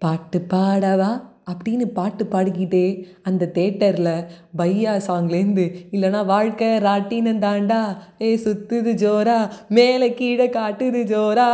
[0.00, 4.26] பாட்டு பாடவா அப்படின்னு பாட்டு பாடிக்கிட்டே அந்த தேட்டரில்
[4.58, 7.78] பையா சாங்லேருந்து இல்லைனா வாழ்க்கை ராட்டினம் தாண்டா
[8.22, 11.48] ஏ சுத்துது ஜோரா மேலே கீழே காட்டுது ஜோரா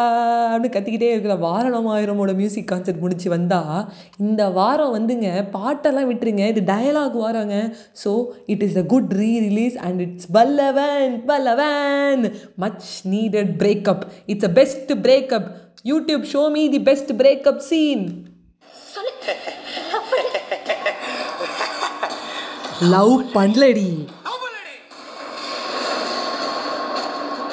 [0.51, 3.87] அப்படின்னு கத்திக்கிட்டே இருக்கிற வாரணம் ஆயிரமோட மியூசிக் கான்சர்ட் முடிச்சு வந்தால்
[4.19, 7.73] இந்த வாரம் வந்துங்க பாட்டெல்லாம் விட்டுருங்க இது dialogue வாரங்க.
[8.05, 8.13] So
[8.47, 14.51] it is a good re release and it's Pallavan Pallavan much needed breakup it's a
[14.51, 15.49] best breakup
[15.85, 18.07] YouTube show me the best breakup scene
[22.81, 23.91] love பண்ணலடி.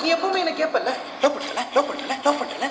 [0.02, 0.92] நீ எப்பவுமே என்ன கேட்பல
[1.22, 2.68] லவ் பண்ணல லவ் பண்ணல லவ் பண்ணல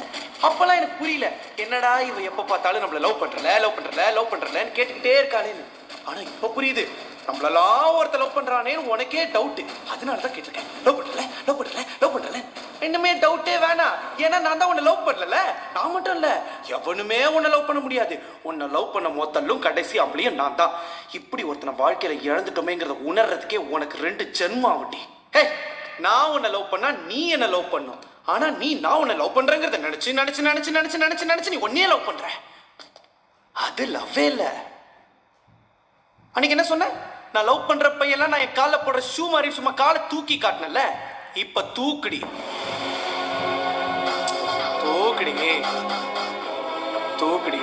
[0.46, 1.26] அப்பெல்லாம் எனக்கு புரியல.
[1.64, 5.64] என்னடா இவ எப்ப பார்த்தாலும் நம்மள லவ் பண்றல லவ் பண்றல லவ் பண்றலன்னு கேட்டுக்கிட்டே இருக்காளேன்னு.
[6.08, 6.84] ஆனா இப்ப புரியுது.
[7.26, 9.60] நம்மளெல்லாம் ஒருத்த லவ் பண்றானேன்னு உனக்கே டவுட்
[9.94, 10.68] அதனால தான் கேட்டிருக்கேன்.
[10.86, 12.40] லவ் பண்ணல லவ் பண்ணல லவ் பண்ணல
[12.86, 13.96] இன்னுமே டவுட்டே வேணாம்.
[14.24, 15.36] ஏன்னா நான் தான் உன்னை லவ் பண்ணல
[16.14, 16.28] இல்ல.
[16.76, 18.14] எவனுமே உன்னை லவ் பண்ண முடியாது.
[18.42, 20.74] உன்னை லவ் பண்ண மொத்தலும் கடைசி அவளையும் நான் தான்.
[21.12, 25.02] இப்படி ஒருத்தனை வாழ்க்கையில இழந்துட்டோமேங்கிறத உணர்றதுக்கே உனக்கு ரெண்டு ஜென்மம் ஆகுட்டி
[25.36, 25.42] ஹே
[25.98, 28.00] நான் உன்னை லவ் பண்ணா நீ என்ன லவ் பண்ணும்.
[28.24, 32.06] ஆனா நீ நான் உன்னை லவ் பண்றேங்கிறத நினைச்சு நினைச்சு நினைச்சு நினைச்சு நினைச்சு நினைச்சு நீ ஒன்னே லவ்
[32.06, 32.26] பண்ற.
[33.52, 34.44] அது லவ்வே இல்ல.
[36.34, 36.86] அன்னைக்கு என்ன சொன்ன?
[37.32, 40.80] நான் லவ் பண்ற பையெல்லாம் நான் என் காலை போடுற ஷூ மாதிரி சும்மா காலை தூக்கி காட்டினல
[41.34, 42.20] இப்ப தூக்குடி.
[45.22, 45.56] தூக்குடி
[47.16, 47.58] தூக்குடி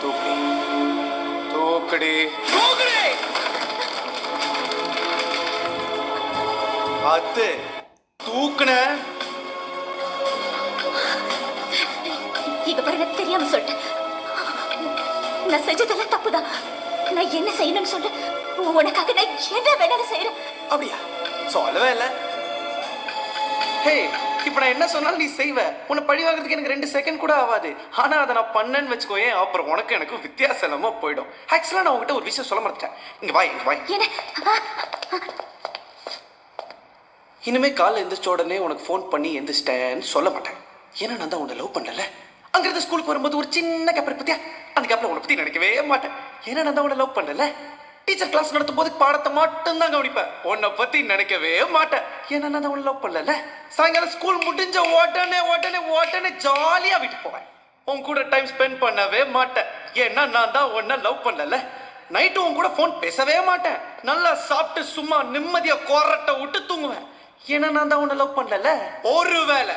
[0.00, 0.34] தூக்குடி
[1.52, 2.12] தூக்குடி.
[2.52, 2.96] தூக்குடி.
[7.04, 7.58] அது
[8.26, 8.72] தூக்குன.
[12.64, 13.80] இங்க பாருங்க தெரியாம சொல்லிட்டேன்.
[15.46, 16.48] நான் செஞ்சதெல்லாம் தப்புதான்.
[17.10, 18.10] நான் என்ன செய்யணும்னு சொல்லு.
[18.56, 20.96] உனக்காக நான் என்ன வேணாலும் செய்யறேன் அப்படியா?
[21.46, 22.28] சொல்லவே இல்லை.
[23.84, 24.08] ஹே
[24.44, 25.58] இப்போ நான் என்ன சொன்னாலும் நீ செய்வ.
[25.88, 29.94] உன்னை பழி வாங்குறதுக்கு எனக்கு ரெண்டு செகண்ட் கூட ஆகாது ஆனா அதை நான் பண்ணேன்னு வச்சுக்கோயேன் அப்புறம் உனக்கு
[29.94, 32.94] எனக்கு வித்தியாசம் இல்லாம போயிடும் ஆக்சுவலாக நான் உங்ககிட்ட ஒரு விஷயம் சொல்ல மறந்துட்டேன்.
[33.20, 33.74] இங்க வா இங்க வா.
[33.88, 34.06] என்ன?
[34.46, 34.52] ஆ,
[37.42, 40.58] இனிமே காலைல எந்திரிச்ச உடனே உனக்கு ஃபோன் பண்ணி எந்திரிச்சிட்டேன்னு சொல்ல மாட்டேன்.
[40.98, 42.04] ஏன்னா நான் தான் உன்னை லவ் பண்ணல.
[42.50, 44.38] அங்கிருந்து ஸ்கூலுக்கு வரும்போது ஒரு சின்ன கேப்பர் பத்தியா?
[44.74, 46.14] அந்த கேப்ல உன்னை பத்தி நினைக்கவே மாட்டேன்.
[46.44, 47.44] ஏன்னா நான் தான் உன்னை லவ் பண்ணல.
[48.10, 50.30] டீச்சர் கிளாஸ் நடத்தும் போது பாடத்தை மட்டும் தான் கவனிப்பேன்.
[50.50, 52.04] உன்னை பத்தி நினைக்கவே மாட்டேன்.
[52.34, 53.34] ஏன்னா நான் லவ் பண்ணல
[53.76, 57.46] சாயங்காலம் ஸ்கூல் முடிஞ்ச உடனே உடனே உடனே ஜாலியா விட்டு போவேன்.
[57.90, 59.68] உன் கூட டைம் ஸ்பெண்ட் பண்ணவே மாட்டேன்.
[60.04, 61.58] ஏன்னா நான் தான் உன்னை லவ் பண்ணல.
[62.16, 63.78] நைட்டு உன் கூட ஃபோன் பேசவே மாட்டேன்.
[64.10, 67.06] நல்லா சாப்பிட்டு சும்மா நிம்மதியா கொரட்டை விட்டு தூங்குவேன்.
[67.54, 68.70] ஏன்னா நான் தான் உன்னை லவ் பண்ணல.
[69.16, 69.76] ஒரு வேளை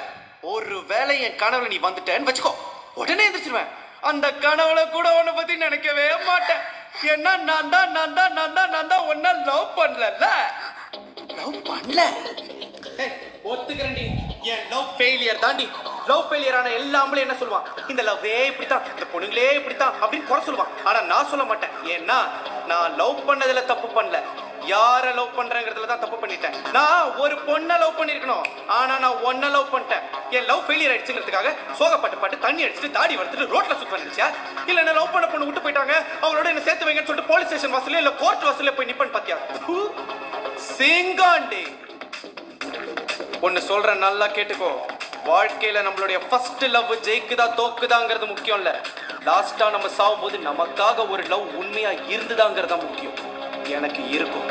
[0.54, 2.54] ஒரு வேளை என் கனவுல நீ வந்துட்டேன்னு வச்சுக்கோ.
[3.02, 3.74] உடனே எந்திரிச்சிருவேன்.
[4.12, 6.64] அந்த கனவுல கூட உன்னை பத்தி நினைக்கவே மாட்டேன்.
[7.12, 10.06] ஏன்னா நான் தான் நான் தான் நான் தான் நான் தான் உன்னை லவ் பண்ணல
[11.40, 12.02] லவ் பண்ணல?
[13.52, 14.04] ஒத்துக்கிறேன்டி.
[14.52, 15.66] என் லவ் ஃபெயிலியர் தாண்டி
[16.10, 17.68] லவ் ஃபெயிலியர் ஆன எல்லா ஆம்பளையும் என்ன சொல்லுவான்?
[17.92, 20.72] இந்த லவ்வே இப்படித்தான் இந்த பொண்ணுங்களே இப்படித்தான் அப்படின்னு குறை சொல்லுவான்.
[20.90, 21.74] ஆனா நான் சொல்ல மாட்டேன்.
[21.96, 22.18] ஏன்னா
[22.72, 24.20] நான் லவ் பண்ணதுல தப்பு பண்ணல.
[24.72, 26.56] யாரை லவ் பண்றேங்கிறதுல தான் தப்பு பண்ணிட்டேன்.
[26.78, 28.46] நான் ஒரு பொண்ணை லவ் பண்ணிருக்கணும்.
[28.78, 30.04] ஆனா நான் ஒன்ன லவ் பண்ணிட்டேன்.
[30.38, 34.28] என் லவ் ஃபெயிலியர் ஆயிடுச்சுங்கிறதுக்காக சோகப்பட்டு பட்டு தண்ணி அடிச்சுட்டு தாடி வளர்த்துட்டு ரோட்ல சுத்த வந்துச்சா
[34.66, 35.96] இல்ல என்ன லவ் பண்ண பொண்ணு விட்டு போயிட்டாங்க.
[36.24, 39.38] அவங்களோட என்ன சேர்த்து வைங்கன்னு சொல்லிட்டு போலீஸ் ஸ்டேஷன் வாசல்ல இல்ல கோர்ட் வாசல்ல போய் நிப்பன் பாத்தியா?
[40.78, 41.64] சிங்காண்டி!
[43.42, 44.72] ஒன்னு சொல்றேன் நல்லா கேட்டுக்கோ.
[45.26, 48.72] வாழ்க்கையில நம்மளுடைய ஃபர்ஸ்ட் லவ் ஜெயிக்குதா தோக்குதாங்கிறது முக்கியம் இல்ல
[49.28, 53.16] லாஸ்டா நம்ம சாகும்போது நமக்காக ஒரு லவ் உண்மையா இருந்துதாங்கிறதா முக்கியம்.
[53.78, 54.50] எனக்கு இருக்கும்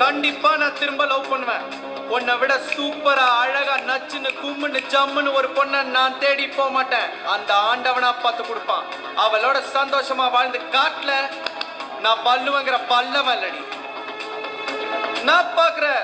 [0.00, 1.64] கண்டிப்பா நான் திரும்ப லவ் பண்ணுவேன்
[2.10, 8.10] உன்னை விட சூப்பரா அழகா நச்சுன்னு கும்முன்னு ஜம்முன்னு ஒரு பொண்ணை நான் தேடி போக மாட்டேன் அந்த ஆண்டவனா
[8.16, 8.86] பார்த்து கொடுப்பான்
[9.16, 11.12] அவளோட சந்தோஷமா வாழ்ந்து காட்டல
[12.02, 13.62] நான் பல்லுவங்கிற பல்லவன் இல்லடி
[15.24, 16.02] நான் பாக்குறேன்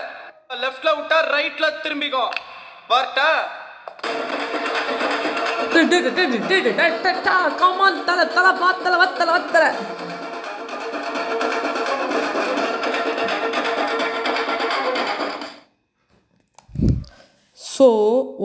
[0.57, 2.35] லெஃப்ட்ல விட்டா ரைட்ல திரும்பிக்கும்
[2.91, 3.29] வரட்டா
[7.59, 9.65] கமான் தலை தலை பாத்தல வத்தல வத்தல
[17.77, 17.87] ஸோ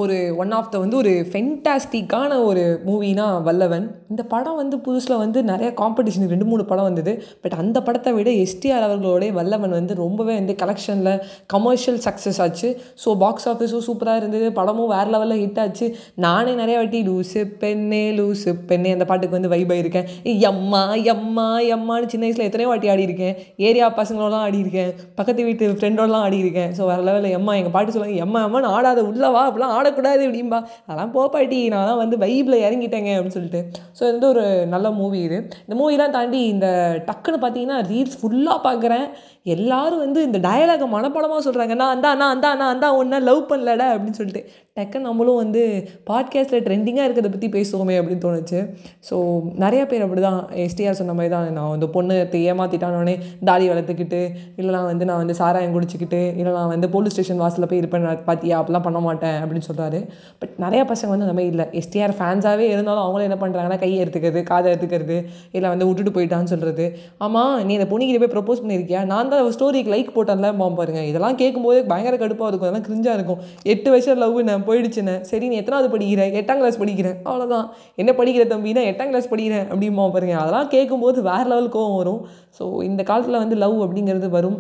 [0.02, 3.86] ஒரு ஒன் ஆஃப் த வந்து ஒரு ஃபென்டாஸ்டிக்கான ஒரு மூவினா வல்லவன்.
[4.12, 7.14] இந்த படம் வந்து புதுசில் வந்து நிறைய காம்படிஷன் ரெண்டு மூணு படம் வந்தது.
[7.44, 11.12] பட் அந்த படத்தை விட எஸ்டிஆர் அவர்களோடைய வல்லவன் வந்து ரொம்பவே வந்து கலெக்ஷனில்
[11.56, 12.70] கமர்ஷியல் சக்ஸஸ் ஆச்சு.
[13.04, 14.50] ஸோ பாக்ஸ் ஆஃபீஸும் சூப்பராக இருந்தது.
[14.60, 15.88] படமும் வேறு லெவலில் ஹிட் ஆச்சு.
[16.28, 20.08] நானே நிறைய வாட்டி லூசு பெண்ணே லூசு பெண்ணே அந்த பாட்டுக்கு வந்து வைப் ஆகியிருக்கேன்
[20.50, 23.36] எம்மா எம்மா எம்மான்னு சின்ன வயசில் எத்தனையோ வாட்டி ஆடி இருக்கேன்
[23.68, 27.94] ஏரியா பசங்களோடலாம் ஆடி இருக்கேன் பக்கத்து வீட்டு ஃப்ரெண்டோடலாம் ஆடி இருக்கேன் ஸோ வேறு லெவலில் எம்மா எங்கள் பாட்டு
[27.94, 30.60] சொல்லுவாங்க எம்மா எம்மான்னு ஆடாத உள்ளவா அப்படிலாம் அப்படிலாம் ஆடக்கூடாது அப்படிம்பா.
[30.86, 33.62] அதெல்லாம் போ பாட்டி நான் தான் வந்து வைப்பில் இறங்கிட்டேங்க அப்படின்னு சொல்லிட்டு.
[33.98, 35.38] ஸோ இது வந்து ஒரு நல்ல மூவி இது.
[35.66, 36.68] இந்த மூவிலாம் தாண்டி இந்த
[37.10, 39.06] டக்குன்னு பார்த்தீங்கன்னா ரீல்ஸ் ஃபுல்லாக பார்க்குறேன்
[39.54, 43.88] எல்லாரும் வந்து இந்த டயலாக மனப்படமாக சொல்கிறாங்க நான் அந்தா நான் அந்தா நான் அந்தா ஒன்றா லவ் பண்ணலடா
[43.94, 44.42] அப்படின்னு சொல்லிட்டு.
[44.78, 45.62] டக்குன்னு நம்மளும் வந்து
[46.10, 48.60] பாட்காஸ்ட்டில் ட்ரெண்டிங்காக இருக்கிறத பற்றி பேசுவோமே அப்படின்னு தோணுச்சு.
[49.08, 49.16] ஸோ
[49.64, 51.48] நிறைய பேர் அப்படி தான் எஸ்டிஆர் சொன்ன மாதிரி தான்.
[51.58, 52.18] நான் வந்து பொண்ணு
[52.52, 53.16] ஏமாற்றிட்டானோடனே
[53.50, 54.22] தாடி வளர்த்துக்கிட்டு
[54.60, 58.24] இல்லைனா வந்து நான் வந்து சாராயம் குடிச்சிக்கிட்டு இல்லை நான் வந்து போலீஸ் ஸ்டேஷன் வாசலில் போய் இருப்பேன் நான்
[58.30, 60.00] பார்த்தியா அப்படிலாம் பண்ண மாட்டேன் அப்படின்னு சொல்கிறாரு
[60.42, 61.66] பட் நிறையா பசங்க வந்து அந்த மாதிரி இல்லை.
[61.82, 65.18] எஸ்டிஆர் ஃபேன்ஸாகவே இருந்தாலும் அவங்களும் என்ன பண்ணுறாங்கன்னா கையை எடுத்துக்கிறது காதை எடுத்துக்கிறது
[65.58, 66.88] இல்லை வந்து விட்டுட்டு போயிட்டான்னு சொல்கிறது
[67.28, 69.04] ஆமாம் நீ இந்த பொண்ணுக்கிட்ட போய் ப்ரப்போஸ் பண்ணியிருக்கியா?
[69.14, 71.04] நான் தான் ஸ்டோரிக்கு லைக் போட்டேன்ல மாம் பாருங்க.
[71.12, 72.70] இதெல்லாம் கேட்கும்போது பயங்கர கடுப்பாக இருக்கும்.
[72.70, 73.40] அதெல்லாம் கிரிஞ்சாக இருக்கும்.
[73.74, 75.16] எட்டு வயசு லவ் நான் போயிடுச்சுன்னு.
[75.32, 77.68] சரி நீ எத்தனாவது படிக்கிறேன் எட்டாம் கிளாஸ் படிக்கிறேன் அவ்வளோதான்
[78.04, 80.36] என்ன படிக்கிற தம்பினா எட்டாம் கிளாஸ் படிக்கிறேன் அப்படிமா பாருங்க.
[80.44, 82.22] அதெல்லாம் கேட்கும்போது வேறு லெவல் கோவம் வரும்.
[82.60, 84.60] ஸோ இந்த காலத்தில் வந்து லவ் அப்படிங்கிறது வரும்.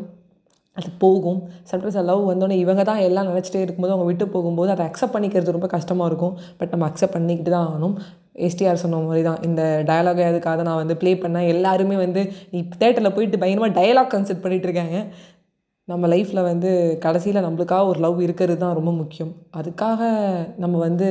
[0.77, 1.39] அது போகும்.
[1.69, 5.69] சம்டைம்ஸ் லவ் வந்தோடனே இவங்க தான் எல்லாம் நினச்சிட்டே இருக்கும்போது அவங்க விட்டு போகும்போது அதை அக்செப்ட் பண்ணிக்கிறது ரொம்ப
[5.75, 6.35] கஷ்டமாக இருக்கும்.
[6.59, 7.95] பட் நம்ம அக்செப்ட் பண்ணிக்கிட்டு தான் ஆகணும்.
[8.47, 9.41] எஸ்டிஆர் சொன்ன மாதிரி தான்.
[9.47, 12.21] இந்த டயலாகை அதுக்காக நான் வந்து ப்ளே பண்ணேன் எல்லாருமே வந்து
[12.51, 15.00] நீ தேட்டரில் போயிட்டு பயங்கரமாக டயலாக் கன்செப்ட் பண்ணிகிட்டு இருக்காங்க.
[15.91, 16.71] நம்ம லைஃப்பில் வந்து
[17.05, 19.31] கடைசியில் நம்மளுக்காக ஒரு லவ் இருக்கிறது தான் ரொம்ப முக்கியம்.
[19.59, 20.01] அதுக்காக
[20.63, 21.07] நம்ம வந்து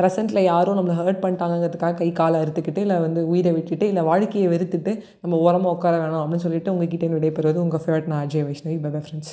[0.00, 4.94] ப்ரெசண்ட்டில் யாரும் நம்மளை ஹர்ட் பண்ணிட்டாங்கிறதுக்காக கை காலை அறுத்துக்கிட்டு இல்லை வந்து உயிரை விட்டுட்டு இல்லை வாழ்க்கையை வெறுத்துட்டு
[5.22, 8.78] நம்ம ஓரமாக உட்கார வேணாம் அப்படின்னு சொல்லிட்டு உங்ககிட்ட விடைபெறுவது உங்கள் ஃபேவரட் நான் அஜய் வைஷ்ணவி.
[8.86, 9.32] Bye friends